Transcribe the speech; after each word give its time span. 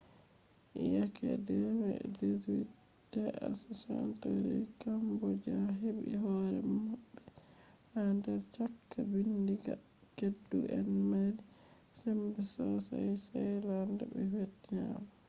yake 0.93 1.27
18th 2.21 2.47
century 3.83 4.61
cambodia 4.81 5.59
heɓi 5.81 6.13
hore 6.23 6.57
maɓɓe 6.85 7.21
ha 7.91 8.01
der 8.23 8.39
chaka 8.55 8.99
ɓiɗɗinga 9.09 9.73
keddu 10.17 10.57
en 10.77 10.87
mari 11.09 11.39
sembe 11.99 12.41
sossai 12.53 13.11
thailand 13.27 13.97
be 14.11 14.19
vietnam 14.33 15.01